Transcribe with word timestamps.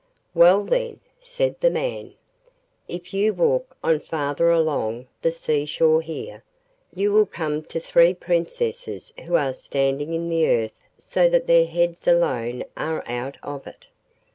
'Well, 0.33 0.63
then,' 0.63 0.99
said 1.19 1.57
the 1.59 1.69
man, 1.69 2.15
'if 2.87 3.13
you 3.13 3.35
walk 3.35 3.77
on 3.83 3.99
farther 3.99 4.49
along 4.49 5.05
the 5.21 5.29
seashore 5.29 6.01
here, 6.01 6.41
you 6.91 7.11
will 7.13 7.27
come 7.27 7.61
to 7.65 7.79
three 7.79 8.15
princesses 8.15 9.13
who 9.25 9.35
are 9.35 9.53
standing 9.53 10.15
in 10.15 10.27
the 10.27 10.47
earth 10.47 10.87
so 10.97 11.29
that 11.29 11.45
their 11.45 11.67
heads 11.67 12.07
alone 12.07 12.63
are 12.75 13.03
out 13.07 13.37
of 13.43 13.67
it. 13.67 13.89